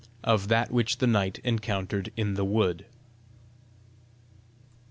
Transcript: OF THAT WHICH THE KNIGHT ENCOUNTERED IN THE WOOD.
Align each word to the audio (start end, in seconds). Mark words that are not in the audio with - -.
OF 0.23 0.47
THAT 0.47 0.71
WHICH 0.71 0.97
THE 0.97 1.05
KNIGHT 1.05 1.39
ENCOUNTERED 1.43 2.11
IN 2.17 2.33
THE 2.33 2.43
WOOD. 2.43 2.85